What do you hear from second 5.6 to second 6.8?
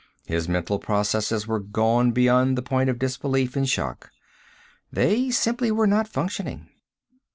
were not functioning.